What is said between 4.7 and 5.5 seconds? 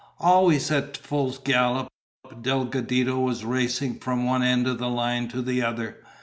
the line to